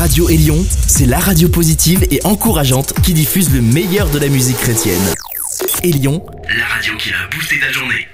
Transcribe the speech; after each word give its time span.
Radio 0.00 0.30
Élion, 0.30 0.56
c'est 0.88 1.04
la 1.04 1.18
radio 1.18 1.46
positive 1.50 2.06
et 2.10 2.24
encourageante 2.24 2.94
qui 3.02 3.12
diffuse 3.12 3.52
le 3.54 3.60
meilleur 3.60 4.08
de 4.08 4.18
la 4.18 4.28
musique 4.28 4.56
chrétienne. 4.56 5.02
Élion, 5.84 6.24
la 6.56 6.64
radio 6.64 6.96
qui 6.96 7.10
a 7.10 7.28
boosté 7.30 7.60
ta 7.60 7.70
journée. 7.70 8.08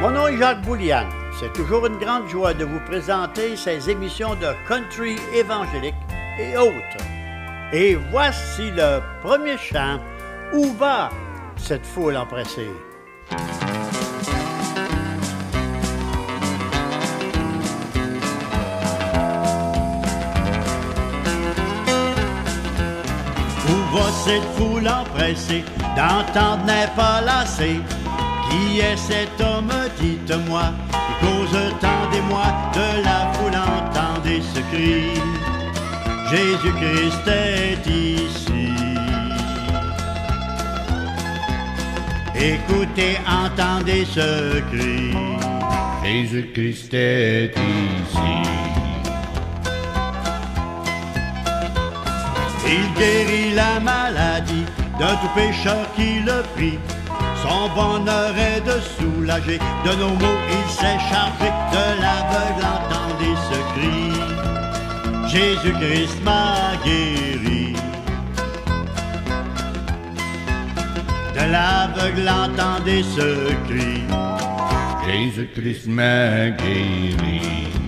Mon 0.00 0.12
nom 0.12 0.28
est 0.28 0.38
Jacques 0.38 0.62
Boulian. 0.62 1.06
C'est 1.38 1.52
toujours 1.52 1.84
une 1.84 1.98
grande 1.98 2.26
joie 2.30 2.54
de 2.54 2.64
vous 2.64 2.80
présenter 2.86 3.54
ces 3.54 3.90
émissions 3.90 4.34
de 4.34 4.48
country 4.66 5.16
évangélique 5.34 5.92
et 6.38 6.56
autres. 6.56 7.04
Et 7.74 7.98
voici 8.10 8.70
le 8.74 9.00
premier 9.20 9.58
chant. 9.58 10.00
Où 10.54 10.72
va 10.78 11.10
cette 11.58 11.84
foule 11.84 12.16
empressée? 12.16 12.70
Va 23.92 24.10
cette 24.24 24.48
foule 24.56 24.88
empressée 24.88 25.64
d'entendre 25.96 26.64
n'est 26.66 26.92
pas 26.96 27.20
lassé? 27.20 27.80
Qui 28.48 28.80
est 28.80 28.96
cet 28.96 29.40
homme, 29.40 29.72
dites-moi, 30.00 30.72
qui 30.90 31.26
cause 31.26 31.58
tant 31.80 32.10
des 32.10 32.20
mois 32.22 32.52
de 32.74 33.04
la 33.04 33.32
foule, 33.34 33.56
entendez 33.56 34.40
ce 34.54 34.60
cri? 34.72 35.20
Jésus-Christ 36.30 37.26
est 37.26 37.86
ici. 37.86 38.70
Écoutez, 42.34 43.18
entendez 43.26 44.04
ce 44.04 44.60
cri. 44.70 45.14
Jésus-Christ 46.02 46.94
est 46.94 47.54
ici. 47.56 48.69
Il 52.72 52.94
guérit 52.94 53.52
la 53.54 53.80
maladie 53.80 54.64
d'un 54.98 55.16
tout 55.16 55.32
pécheur 55.34 55.84
qui 55.96 56.20
le 56.20 56.42
prie. 56.54 56.78
Son 57.42 57.68
bonheur 57.74 58.32
est 58.38 58.60
de 58.60 58.76
soulager 58.94 59.58
de 59.84 59.92
nos 60.00 60.14
maux. 60.22 60.40
Il 60.58 60.70
s'est 60.70 61.00
chargé 61.10 61.48
de 61.74 61.84
l'aveugle, 62.02 62.64
entendez 62.78 63.34
ce 63.48 63.58
cri. 63.72 64.00
Jésus-Christ 65.32 66.22
m'a 66.22 66.76
guéri. 66.84 67.74
De 71.34 71.44
l'aveugle, 71.52 72.28
entendez 72.28 73.02
ce 73.16 73.52
cri. 73.66 74.02
Jésus-Christ 75.06 75.86
m'a 75.88 76.50
guéri. 76.50 77.79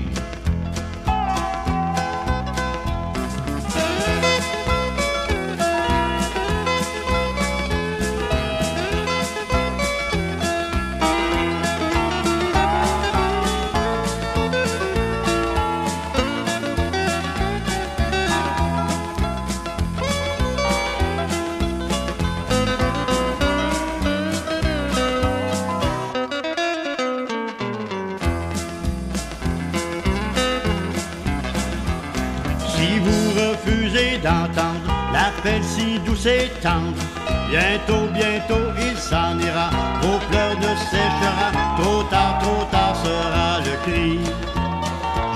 Bientôt, 37.50 38.06
bientôt 38.12 38.66
il 38.78 38.96
s'en 38.96 39.38
ira, 39.38 39.70
vos 40.00 40.18
pleurs 40.30 40.56
ne 40.58 40.74
séchera, 40.90 41.50
trop 41.78 42.02
tard, 42.04 42.38
trop 42.40 42.64
tard 42.70 42.96
sera 42.96 43.60
le 43.60 43.74
cri. 43.84 44.18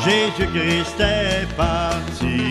Jésus-Christ 0.05 1.01
est 1.01 1.47
parti. 1.57 2.51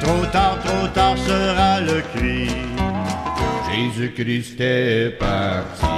Trop 0.00 0.24
tard, 0.32 0.58
trop 0.64 0.86
tard 0.94 1.18
sera 1.18 1.80
le 1.80 2.00
cri. 2.14 2.48
Jésus-Christ 3.70 4.60
est 4.60 5.10
parti. 5.18 5.89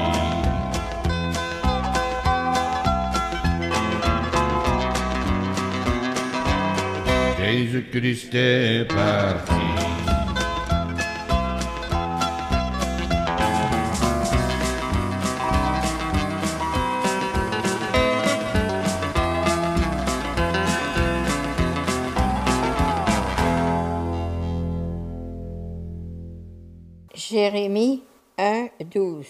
Jérémie 27.15 28.03
1, 28.39 28.69
12. 28.93 29.27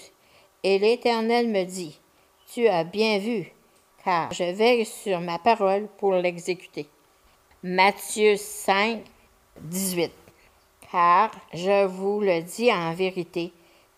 Et 0.65 0.79
l'Éternel 0.79 1.49
me 1.49 1.65
dit, 1.65 2.01
Tu 2.53 2.67
as 2.67 2.85
bien 2.85 3.19
vu, 3.19 3.53
car 4.05 4.33
je 4.33 4.45
veille 4.53 4.85
sur 4.85 5.21
ma 5.21 5.39
parole 5.39 5.87
pour 5.99 6.15
l'exécuter. 6.15 6.89
Matthieu 7.65 8.37
5, 8.37 9.05
18. 9.61 10.11
Car 10.91 11.31
je 11.55 11.87
vous 11.87 12.21
le 12.21 12.43
dis 12.43 12.73
en 12.73 12.93
vérité, 12.93 13.53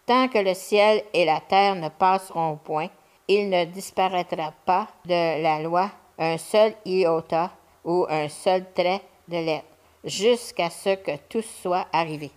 tant 0.04 0.28
que 0.28 0.36
le 0.36 0.52
ciel 0.52 1.02
et 1.14 1.24
la 1.24 1.40
terre 1.40 1.74
ne 1.74 1.88
passeront 1.88 2.58
point, 2.62 2.90
il 3.26 3.48
ne 3.48 3.64
disparaîtra 3.64 4.52
pas 4.66 4.88
de 5.06 5.42
la 5.42 5.62
loi 5.62 5.90
un 6.18 6.36
seul 6.36 6.74
iota 6.84 7.52
ou 7.86 8.04
un 8.10 8.28
seul 8.28 8.70
trait 8.74 9.00
de 9.28 9.38
lettre, 9.38 9.64
jusqu'à 10.04 10.68
ce 10.68 10.96
que 10.96 11.16
tout 11.30 11.40
soit 11.62 11.86
arrivé. 11.90 12.30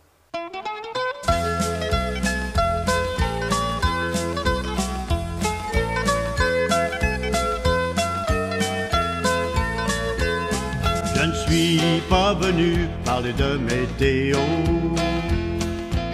Suis 11.47 12.01
pas 12.09 12.33
venu 12.33 12.87
parler 13.05 13.33
de 13.33 13.57
météo. 13.57 14.37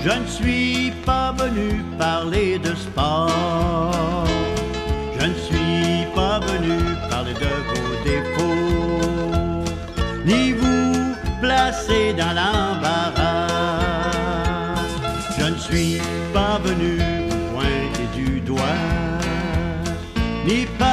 Je 0.03 0.09
ne 0.09 0.27
suis 0.27 0.91
pas 1.05 1.31
venu 1.31 1.83
parler 1.97 2.59
de 2.59 2.73
sport. 2.75 4.25
Je 5.19 5.25
ne 5.25 5.33
suis 5.47 6.05
pas 6.15 6.39
venu 6.39 6.77
parler 7.09 7.33
de 7.33 7.53
vos 7.69 7.91
défauts. 8.09 9.63
Ni 10.25 10.51
vous 10.53 11.15
placer 11.41 12.13
dans 12.13 12.33
l'embarras. 12.39 13.47
Je 15.37 15.45
ne 15.53 15.57
suis 15.57 16.01
pas 16.33 16.59
venu 16.63 16.97
vous 17.29 17.43
pointer 17.53 18.07
du 18.15 18.39
doigt. 18.41 18.81
Ni 20.45 20.65
parler 20.77 20.92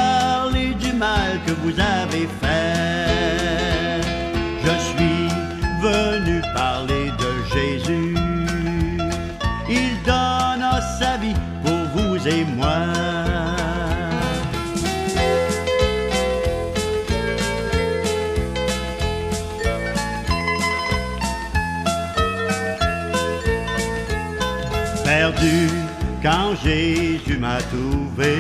Quand 26.23 26.55
Jésus 26.63 27.39
m'a 27.39 27.59
trouvé. 27.73 28.37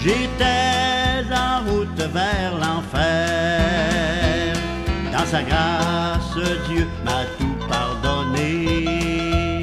J'étais 0.00 1.24
en 1.32 1.68
route 1.68 1.98
vers 1.98 2.52
l'enfer. 2.58 4.54
Dans 5.12 5.26
sa 5.26 5.42
grâce, 5.42 6.38
Dieu 6.68 6.86
m'a 7.04 7.24
tout 7.38 7.56
pardonné. 7.68 9.62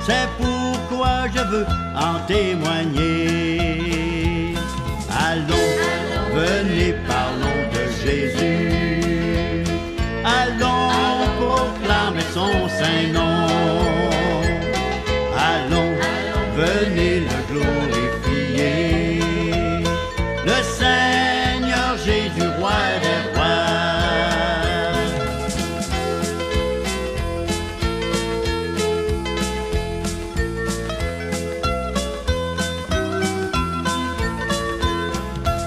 C'est 0.00 0.28
pourquoi 0.38 1.28
je 1.34 1.40
veux 1.50 1.66
en 1.96 2.18
témoigner. 2.26 3.65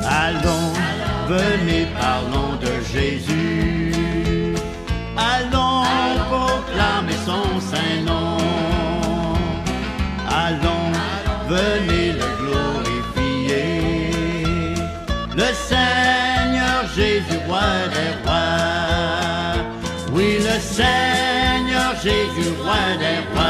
Allons, 0.04 0.74
venez, 1.28 1.88
parlons 2.00 2.56
de 2.62 2.74
Jésus. 2.94 4.56
Allons, 5.18 5.84
proclamer 6.30 7.18
son 7.26 7.60
saint 7.60 8.02
nom. 8.06 8.38
Allons, 10.30 10.92
venez 11.48 12.14
le 12.14 12.28
glorifier. 12.42 14.12
Le 15.36 15.50
Seigneur 15.54 16.80
Jésus, 16.96 17.40
roi 17.48 17.70
des 17.94 18.12
rois. 18.24 19.56
Oui, 20.14 20.38
le 20.40 20.60
Seigneur 20.60 21.94
Jésus, 22.02 22.52
roi 22.64 22.82
des 22.98 23.20
rois. 23.34 23.49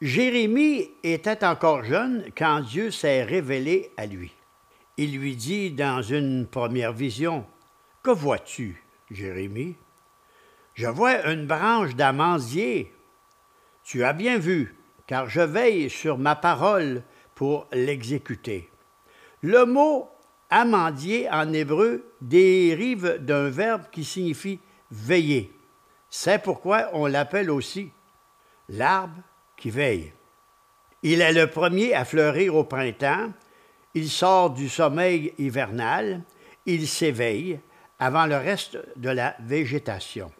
Jérémie 0.00 0.90
était 1.02 1.44
encore 1.44 1.82
jeune 1.82 2.26
quand 2.36 2.60
Dieu 2.60 2.92
s'est 2.92 3.24
révélé 3.24 3.90
à 3.96 4.06
lui. 4.06 4.32
Il 4.96 5.18
lui 5.18 5.34
dit 5.34 5.72
dans 5.72 6.02
une 6.02 6.46
première 6.46 6.92
vision, 6.92 7.44
Que 8.04 8.12
vois-tu, 8.12 8.80
Jérémie? 9.10 9.74
Je 10.74 10.86
vois 10.86 11.26
une 11.26 11.48
branche 11.48 11.96
d'amandier. 11.96 12.94
Tu 13.82 14.04
as 14.04 14.12
bien 14.12 14.38
vu, 14.38 14.76
car 15.08 15.28
je 15.28 15.40
veille 15.40 15.90
sur 15.90 16.16
ma 16.16 16.36
parole 16.36 17.02
pour 17.34 17.66
l'exécuter. 17.72 18.70
Le 19.42 19.64
mot 19.64 20.08
amandier 20.48 21.28
en 21.28 21.52
hébreu 21.52 22.04
dérive 22.20 23.18
d'un 23.20 23.50
verbe 23.50 23.82
qui 23.90 24.04
signifie 24.04 24.60
veiller. 24.92 25.52
C'est 26.08 26.40
pourquoi 26.40 26.88
on 26.92 27.06
l'appelle 27.06 27.50
aussi 27.50 27.90
l'arbre 28.68 29.22
qui 29.58 29.70
veille. 29.70 30.12
Il 31.02 31.20
est 31.20 31.32
le 31.32 31.48
premier 31.48 31.94
à 31.94 32.04
fleurir 32.04 32.54
au 32.54 32.64
printemps, 32.64 33.32
il 33.94 34.08
sort 34.08 34.50
du 34.50 34.68
sommeil 34.68 35.34
hivernal, 35.38 36.22
il 36.64 36.88
s'éveille 36.88 37.60
avant 37.98 38.26
le 38.26 38.36
reste 38.36 38.78
de 38.96 39.10
la 39.10 39.36
végétation. 39.40 40.32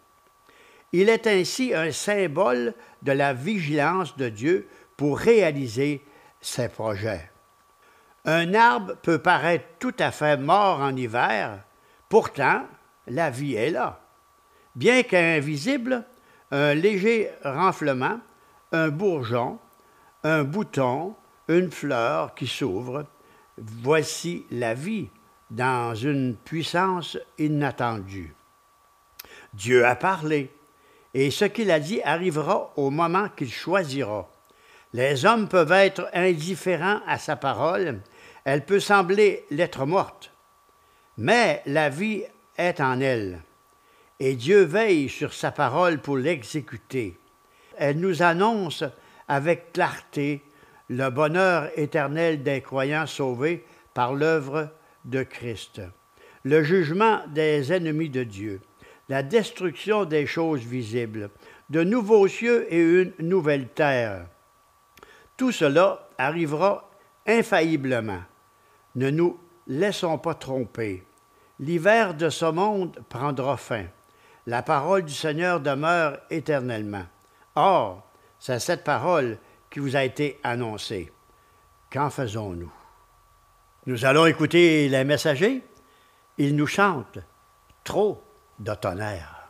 Il 0.91 1.09
est 1.09 1.27
ainsi 1.27 1.73
un 1.73 1.91
symbole 1.91 2.73
de 3.03 3.11
la 3.11 3.33
vigilance 3.33 4.17
de 4.17 4.29
Dieu 4.29 4.67
pour 4.97 5.19
réaliser 5.19 6.01
ses 6.41 6.69
projets. 6.69 7.29
Un 8.25 8.53
arbre 8.53 8.95
peut 9.01 9.19
paraître 9.19 9.65
tout 9.79 9.93
à 9.99 10.11
fait 10.11 10.37
mort 10.37 10.81
en 10.81 10.95
hiver, 10.95 11.59
pourtant 12.09 12.63
la 13.07 13.29
vie 13.29 13.55
est 13.55 13.71
là. 13.71 14.01
Bien 14.75 15.03
qu'invisible, 15.03 16.05
un 16.51 16.73
léger 16.73 17.29
renflement 17.43 18.19
un 18.71 18.89
bourgeon, 18.89 19.59
un 20.23 20.43
bouton, 20.43 21.15
une 21.47 21.71
fleur 21.71 22.35
qui 22.35 22.47
s'ouvre. 22.47 23.05
Voici 23.57 24.45
la 24.51 24.73
vie 24.73 25.09
dans 25.49 25.95
une 25.95 26.35
puissance 26.35 27.17
inattendue. 27.37 28.35
Dieu 29.53 29.85
a 29.85 29.95
parlé, 29.95 30.51
et 31.13 31.31
ce 31.31 31.45
qu'il 31.45 31.71
a 31.71 31.79
dit 31.79 32.01
arrivera 32.03 32.71
au 32.75 32.91
moment 32.91 33.29
qu'il 33.29 33.51
choisira. 33.51 34.29
Les 34.93 35.25
hommes 35.25 35.47
peuvent 35.47 35.71
être 35.71 36.07
indifférents 36.13 37.01
à 37.07 37.17
sa 37.17 37.35
parole, 37.35 38.01
elle 38.43 38.65
peut 38.65 38.79
sembler 38.79 39.45
lettre 39.49 39.85
morte, 39.85 40.31
mais 41.17 41.61
la 41.65 41.89
vie 41.89 42.23
est 42.57 42.79
en 42.79 42.99
elle, 42.99 43.41
et 44.19 44.35
Dieu 44.35 44.63
veille 44.63 45.09
sur 45.09 45.33
sa 45.33 45.51
parole 45.51 45.99
pour 45.99 46.17
l'exécuter 46.17 47.19
elle 47.79 47.99
nous 47.99 48.21
annonce 48.21 48.83
avec 49.27 49.73
clarté 49.73 50.43
le 50.89 51.09
bonheur 51.09 51.69
éternel 51.75 52.43
des 52.43 52.61
croyants 52.61 53.07
sauvés 53.07 53.65
par 53.93 54.13
l'œuvre 54.13 54.69
de 55.05 55.23
Christ, 55.23 55.81
le 56.43 56.61
jugement 56.63 57.21
des 57.27 57.71
ennemis 57.71 58.09
de 58.09 58.23
Dieu, 58.23 58.61
la 59.07 59.23
destruction 59.23 60.05
des 60.05 60.25
choses 60.25 60.61
visibles, 60.61 61.29
de 61.69 61.83
nouveaux 61.83 62.27
cieux 62.27 62.71
et 62.73 62.79
une 62.79 63.13
nouvelle 63.19 63.69
terre. 63.69 64.25
Tout 65.37 65.51
cela 65.51 66.09
arrivera 66.17 66.89
infailliblement. 67.25 68.21
Ne 68.95 69.09
nous 69.09 69.39
laissons 69.67 70.17
pas 70.17 70.33
tromper. 70.33 71.03
L'hiver 71.59 72.13
de 72.15 72.29
ce 72.29 72.45
monde 72.45 72.99
prendra 73.07 73.55
fin. 73.55 73.85
La 74.47 74.63
parole 74.63 75.03
du 75.03 75.13
Seigneur 75.13 75.59
demeure 75.59 76.17
éternellement. 76.29 77.05
Or, 77.61 78.03
c'est 78.39 78.59
cette 78.59 78.85
parole 78.85 79.37
qui 79.69 79.79
vous 79.79 79.97
a 79.97 80.03
été 80.05 80.39
annoncée. 80.43 81.11
Qu'en 81.91 82.09
faisons-nous? 82.09 82.71
Nous 83.85 84.05
allons 84.05 84.25
écouter 84.27 84.87
les 84.87 85.03
messagers. 85.03 85.61
Ils 86.37 86.55
nous 86.55 86.67
chantent 86.67 87.19
trop 87.83 88.23
de 88.59 88.73
tonnerre. 88.75 89.49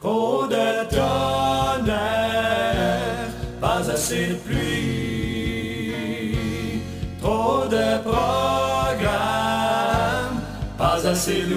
Trop 0.00 0.48
de 0.48 0.88
tonnerre, 0.90 2.08
pas 3.60 3.88
assez 3.88 4.26
de 4.26 4.34
pluie. 4.34 5.92
Trop 7.20 7.64
de 7.68 8.02
programmes, 8.02 9.12
pas 10.76 11.06
assez 11.06 11.42
de 11.42 11.54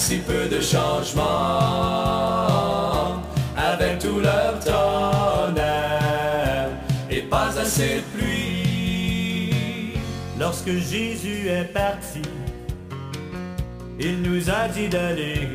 si 0.00 0.16
peu 0.16 0.48
de 0.48 0.60
changements, 0.60 1.22
avec 3.54 3.98
tout 3.98 4.18
leur 4.18 4.58
tonnerre 4.60 6.70
et 7.10 7.20
pas 7.20 7.50
assez 7.60 7.96
de 7.96 8.18
pluie. 8.18 9.92
Lorsque 10.38 10.70
Jésus 10.70 11.48
est 11.48 11.70
parti, 11.72 12.22
il 13.98 14.22
nous 14.22 14.48
a 14.48 14.68
dit 14.68 14.88
d'aller, 14.88 15.48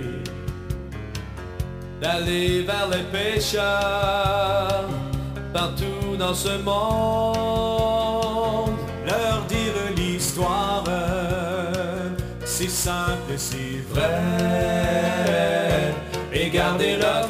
d'aller 2.00 2.62
vers 2.62 2.88
les 2.90 3.04
pécheurs, 3.12 4.88
partout 5.52 6.16
dans 6.20 6.36
ce 6.36 6.56
monde, 6.60 7.95
simple 12.76 13.32
et 13.34 13.38
si 13.38 13.80
vrai, 13.90 14.20
et 16.34 16.50
garder 16.50 16.98
leur 16.98 17.26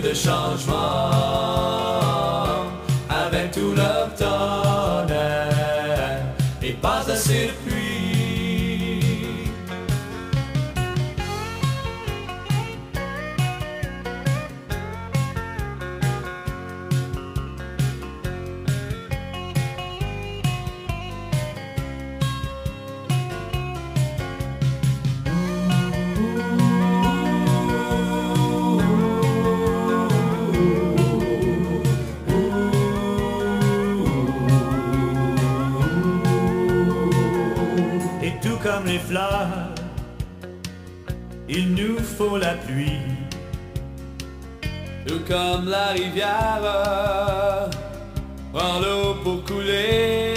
de 0.00 0.14
changements, 0.14 1.77
il 41.48 41.74
nous 41.74 41.98
faut 41.98 42.36
la 42.36 42.54
pluie. 42.54 43.00
Tout 45.06 45.20
comme 45.26 45.68
la 45.68 45.88
rivière 45.88 47.70
prend 48.52 48.80
l'eau 48.80 49.14
pour 49.22 49.44
couler. 49.44 50.27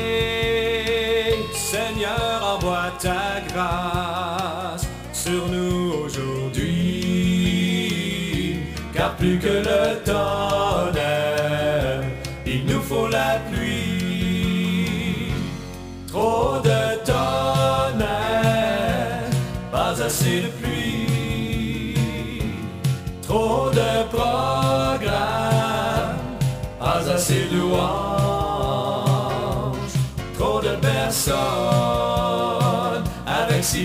Trop 30.38 30.60
de 30.62 30.76
personnes 30.82 31.52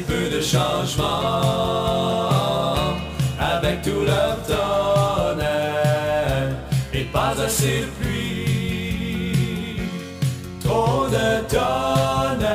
peu 0.06 0.30
de 0.30 0.40
changement, 0.40 1.04
avec 3.38 3.82
tout 3.82 4.04
leur 4.06 4.36
tonnerre, 4.46 5.36
et 6.94 7.04
pas 7.04 7.34
assez 7.44 7.80
de 7.82 7.86
pluie, 8.00 9.80
trop 10.64 11.06
de 11.08 11.44
tonnerre, 11.46 12.46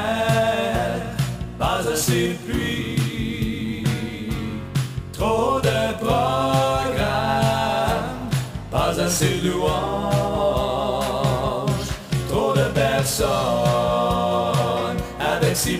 pas 1.60 1.82
assez 1.94 2.30
de 2.30 2.34
pluie, 2.52 3.84
trop 5.14 5.60
de 5.62 5.94
programmes, 6.04 7.00
pas 8.72 9.00
assez 9.00 9.40
de 9.42 9.50
louanges, 9.52 9.91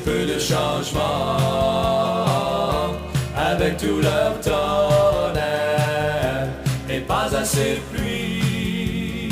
peu 0.04 0.26
de 0.26 0.40
changement, 0.40 1.38
avec 3.36 3.78
tout 3.78 4.02
leur 4.02 4.42
tonnerre, 4.42 6.48
et 6.90 7.02
pas 7.02 7.36
assez 7.36 7.76
de 7.76 7.82
pluie, 7.92 9.30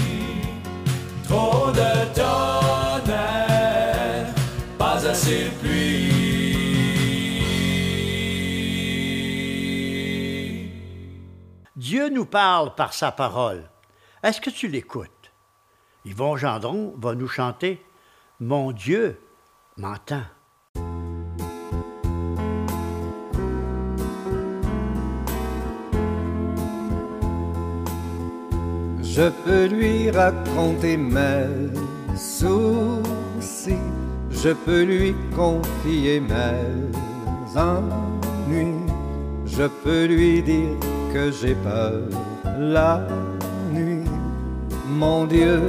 trop 1.27 1.71
de 1.71 2.05
tonnerre, 2.13 4.27
pas 4.77 5.03
assez 5.07 5.45
de 5.45 5.49
pluie. 5.61 6.19
Dieu 11.75 12.09
nous 12.09 12.25
parle 12.25 12.75
par 12.75 12.93
sa 12.93 13.11
parole. 13.11 13.67
Est-ce 14.21 14.41
que 14.41 14.49
tu 14.49 14.67
l'écoutes? 14.67 15.31
Yvon 16.05 16.37
Gendron 16.37 16.93
va 16.97 17.15
nous 17.15 17.27
chanter 17.27 17.83
Mon 18.39 18.71
Dieu 18.71 19.19
m'entend. 19.77 20.23
Je 29.19 29.27
peux 29.43 29.65
lui 29.65 30.09
raconter 30.11 30.95
mes 30.95 31.43
soucis, 32.15 33.83
je 34.31 34.51
peux 34.65 34.83
lui 34.83 35.13
confier 35.35 36.21
mes 36.21 37.59
ennuis, 37.59 38.79
je 39.45 39.63
peux 39.83 40.05
lui 40.05 40.41
dire 40.41 40.69
que 41.13 41.31
j'ai 41.31 41.53
peur 41.55 41.99
la 42.57 43.05
nuit. 43.73 44.07
Mon 44.87 45.25
Dieu 45.25 45.63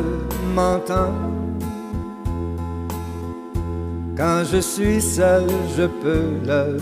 m'entend. 0.55 1.13
Quand 4.17 4.45
je 4.45 4.59
suis 4.59 5.03
seul, 5.03 5.49
je 5.77 5.87
peux 6.03 6.31
le 6.47 6.77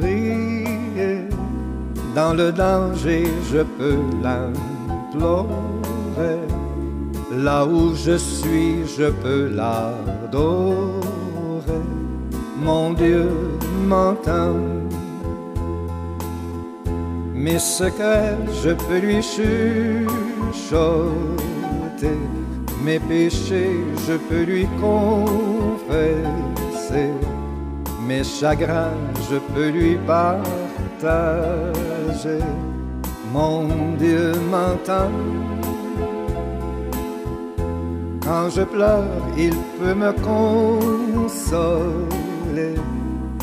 prier. 0.00 1.28
Dans 2.14 2.32
le 2.32 2.50
danger, 2.50 3.24
je 3.52 3.62
peux 3.76 4.00
l'implorer. 4.22 5.77
Là 7.36 7.64
où 7.66 7.94
je 7.94 8.16
suis, 8.16 8.86
je 8.86 9.10
peux 9.10 9.48
l'adorer. 9.48 10.92
Mon 12.62 12.92
Dieu 12.92 13.28
m'entend. 13.86 14.56
Mes 17.34 17.58
secrets, 17.58 18.36
je 18.62 18.70
peux 18.70 18.98
lui 18.98 19.22
chuchoter. 19.22 20.08
Mes 22.84 22.98
péchés, 22.98 23.84
je 24.06 24.14
peux 24.28 24.42
lui 24.42 24.66
confesser. 24.80 26.00
Mes 28.06 28.24
chagrins, 28.24 28.96
je 29.30 29.36
peux 29.52 29.68
lui 29.68 29.96
partager. 30.06 30.32
Mon 33.32 33.68
Dieu 33.98 34.32
m'entend. 34.50 35.10
Quand 38.28 38.50
je 38.50 38.60
pleure, 38.60 39.04
il 39.38 39.54
peut 39.80 39.94
me 39.94 40.12
consoler. 40.12 41.54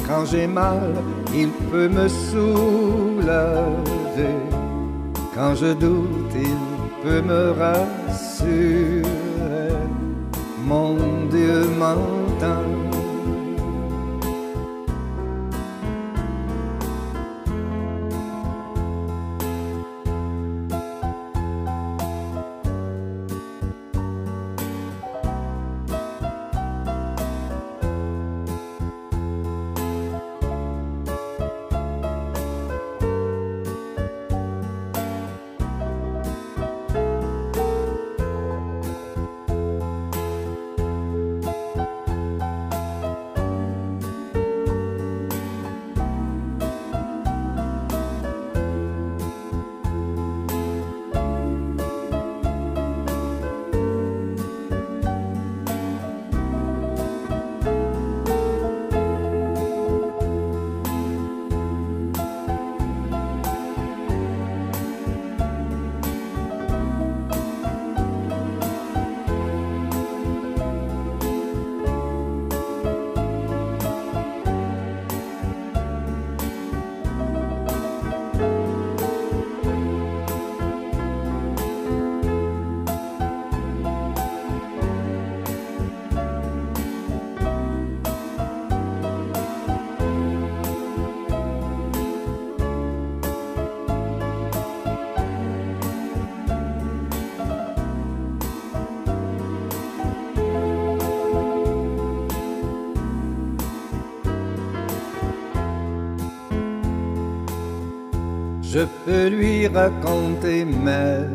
Quand 0.07 0.25
j'ai 0.25 0.45
mal, 0.45 0.93
il 1.33 1.49
peut 1.71 1.87
me 1.87 2.07
soulager. 2.07 3.65
Quand 5.33 5.55
je 5.55 5.73
doute, 5.73 6.35
il 6.35 6.59
peut 7.01 7.23
me 7.23 7.53
rassurer. 7.59 9.03
Mon 10.63 10.97
Dieu 11.31 11.63
m'entend. 11.79 12.84
Peux 109.05 109.27
lui 109.27 109.67
raconter 109.67 110.65
mes 110.65 111.27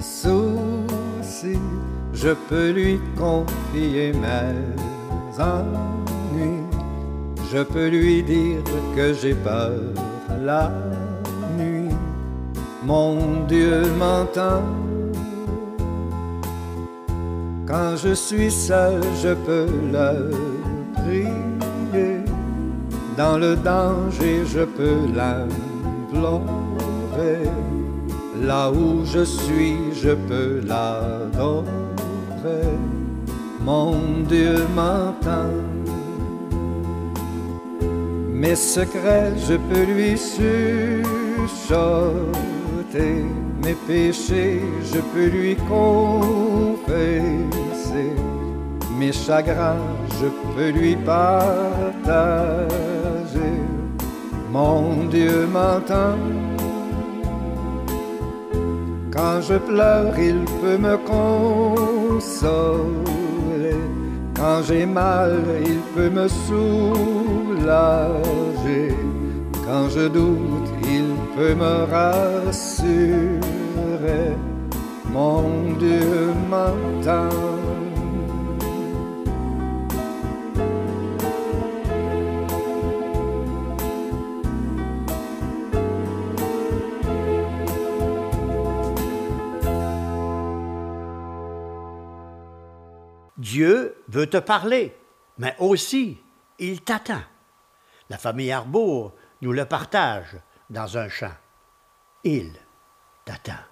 soucis, 0.00 1.58
je 2.14 2.30
peux 2.48 2.70
lui 2.70 2.98
confier 3.16 4.12
mes 4.12 5.42
ennuis, 5.42 6.64
je 7.52 7.62
peux 7.62 7.88
lui 7.88 8.22
dire 8.22 8.62
que 8.96 9.12
j'ai 9.12 9.34
peur 9.34 9.72
la 10.42 10.72
nuit. 11.58 11.94
Mon 12.84 13.44
Dieu 13.46 13.82
m'entend. 13.98 14.62
Quand 17.66 17.96
je 17.96 18.14
suis 18.14 18.50
seul, 18.50 19.02
je 19.22 19.34
peux 19.34 19.68
le 19.92 20.30
prier. 20.94 22.24
Dans 23.18 23.36
le 23.36 23.56
danger, 23.56 24.46
je 24.46 24.60
peux 24.60 25.00
l'implorer 25.14 26.77
là 28.42 28.70
où 28.70 29.04
je 29.04 29.24
suis, 29.24 29.76
je 29.94 30.10
peux 30.28 30.60
l'adorer. 30.66 31.66
Mon 33.60 33.96
Dieu 34.28 34.56
m'entend, 34.74 35.52
mes 38.32 38.54
secrets, 38.56 39.32
je 39.48 39.54
peux 39.54 39.84
lui 39.84 40.16
chuchoter. 40.16 40.68
Mes 43.64 43.74
péchés, 43.86 44.62
je 44.92 45.00
peux 45.12 45.26
lui 45.26 45.56
confesser. 45.56 46.88
Mes 48.98 49.12
chagrins, 49.12 49.76
je 50.20 50.28
peux 50.54 50.70
lui 50.70 50.96
partager. 50.96 52.68
Mon 54.50 55.04
Dieu 55.10 55.46
m'entend. 55.52 56.16
Quand 59.18 59.40
je 59.40 59.54
pleure, 59.54 60.16
il 60.16 60.44
peut 60.60 60.78
me 60.78 60.96
consoler. 60.96 62.30
Quand 64.36 64.62
j'ai 64.62 64.86
mal, 64.86 65.42
il 65.66 65.80
peut 65.96 66.08
me 66.08 66.28
soulager. 66.28 67.34
Quand 69.66 69.88
je 69.88 70.06
doute, 70.06 70.70
il 70.84 71.16
peut 71.34 71.56
me 71.56 71.84
rassurer. 71.92 73.40
Mon 75.12 75.72
Dieu 75.80 76.32
m'entend. 76.48 77.87
Dieu 93.38 93.94
veut 94.08 94.26
te 94.26 94.36
parler, 94.36 94.96
mais 95.38 95.54
aussi 95.60 96.18
il 96.58 96.82
t'attend. 96.82 97.22
La 98.10 98.18
famille 98.18 98.50
Arbour 98.50 99.14
nous 99.42 99.52
le 99.52 99.64
partage 99.64 100.36
dans 100.70 100.98
un 100.98 101.08
chant. 101.08 101.34
Il 102.24 102.52
t'attend. 103.24 103.62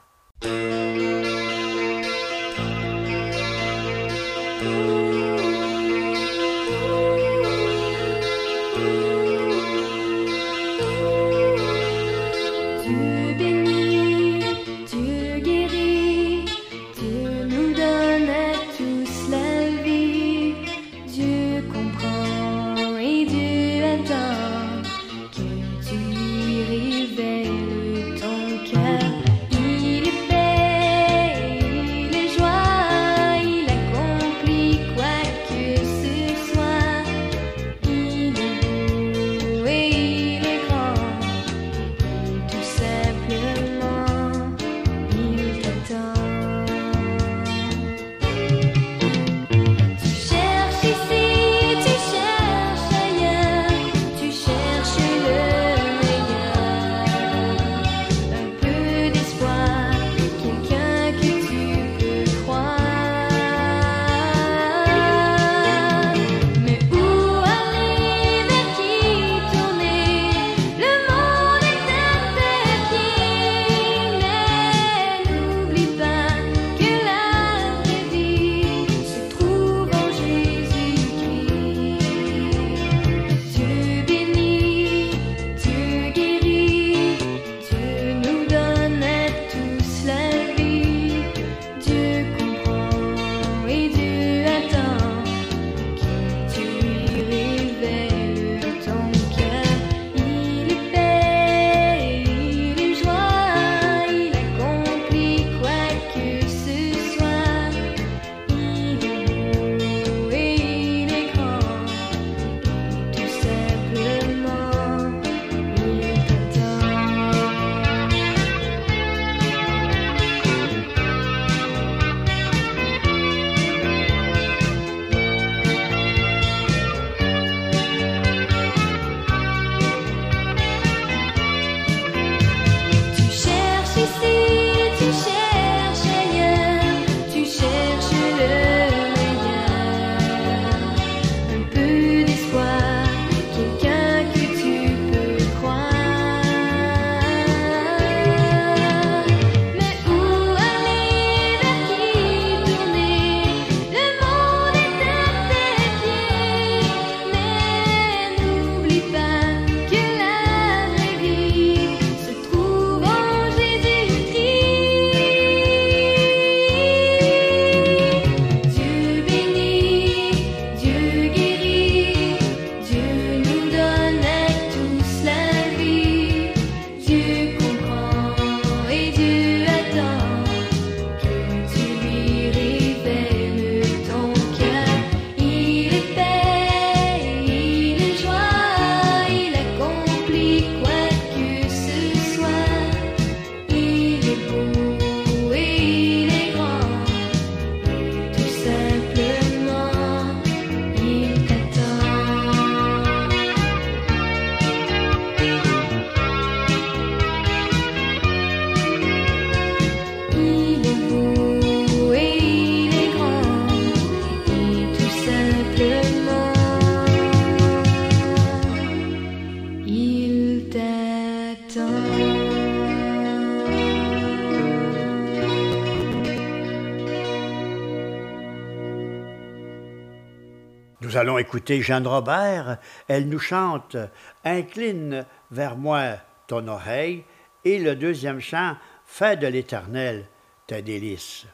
Nous 231.06 231.16
allons 231.16 231.38
écouter 231.38 231.82
Jeanne 231.82 232.08
Robert. 232.08 232.78
Elle 233.06 233.28
nous 233.28 233.38
chante 233.38 233.96
Incline 234.44 235.24
vers 235.52 235.76
moi 235.76 236.16
ton 236.48 236.66
oreille 236.66 237.22
et 237.64 237.78
le 237.78 237.94
deuxième 237.94 238.40
chant 238.40 238.76
Fais 239.06 239.36
de 239.36 239.46
l'Éternel 239.46 240.26
ta 240.66 240.82
délice. 240.82 241.46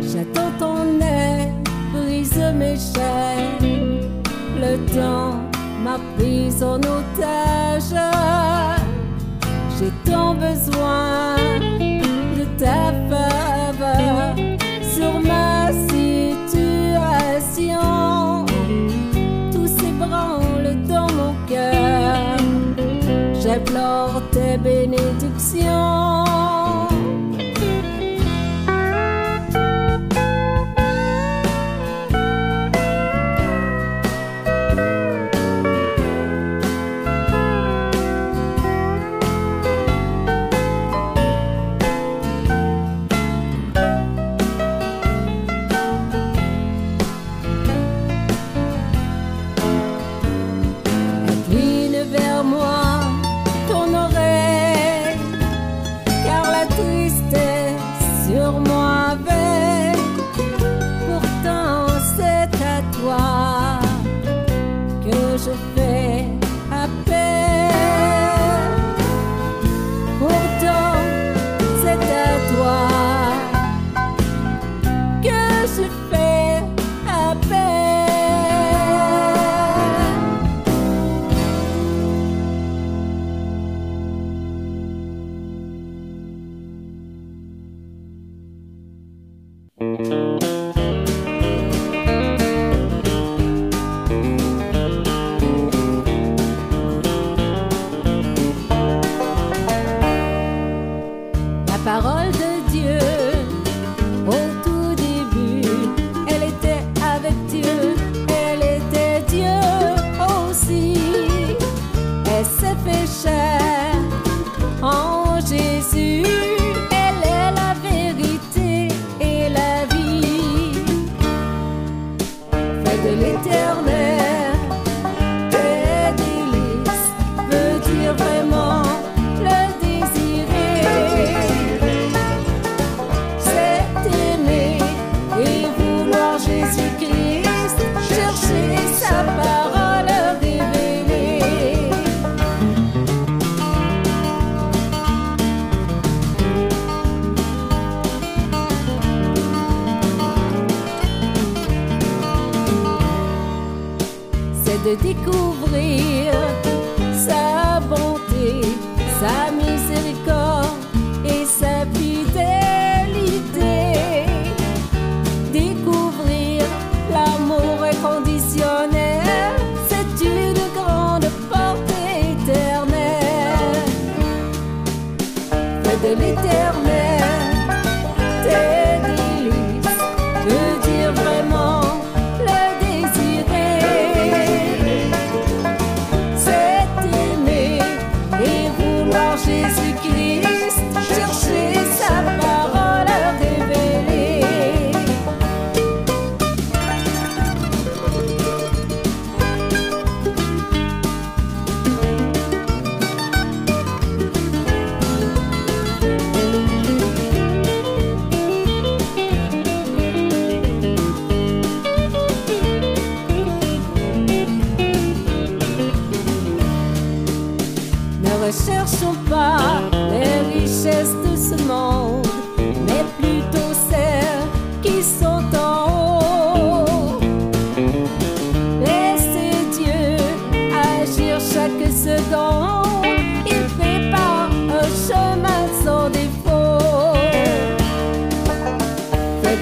J'attends 0.00 0.52
ton 0.58 1.00
air, 1.00 1.52
brise 1.92 2.42
mes 2.54 2.76
chaînes. 2.76 4.00
Le 4.60 4.76
temps 4.94 5.40
m'a 5.82 5.98
prise 6.16 6.62
en 6.62 6.78
otage. 6.78 7.94
J'ai 9.78 9.92
tant 10.10 10.34
besoin. 10.34 11.37
tes 24.32 24.56
bénédictions. 24.58 26.18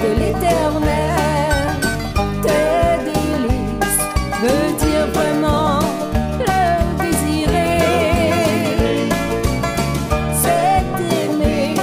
de 0.07 0.13
l'éternel. 0.19 1.79
Tes 2.43 2.97
délices 3.07 4.03
veut 4.41 4.71
dire 4.85 5.07
vraiment 5.07 5.79
le 6.39 6.65
désirer. 7.03 7.79
C'est 10.41 10.87
aimer 11.23 11.75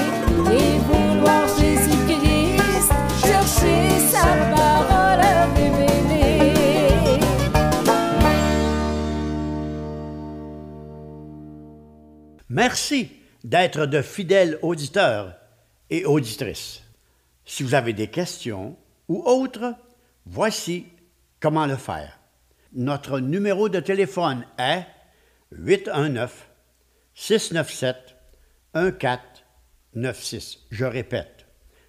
et 0.52 0.78
vouloir 0.88 1.44
Jésus-Christ, 1.58 2.92
chercher 3.24 3.80
sa 4.12 4.26
parole 4.54 5.24
révélée. 5.56 7.20
Merci 12.48 13.10
d'être 13.42 13.86
de 13.86 14.00
fidèles 14.00 14.58
auditeurs 14.62 15.34
et 15.90 16.04
auditrices. 16.06 16.83
Si 17.44 17.62
vous 17.62 17.74
avez 17.74 17.92
des 17.92 18.08
questions 18.08 18.76
ou 19.08 19.22
autres, 19.24 19.74
voici 20.26 20.86
comment 21.40 21.66
le 21.66 21.76
faire. 21.76 22.18
Notre 22.72 23.20
numéro 23.20 23.68
de 23.68 23.80
téléphone 23.80 24.46
est 24.58 24.86
819 25.52 26.48
697 27.14 28.16
1496. 28.74 30.58
Je 30.70 30.84
répète, 30.84 31.46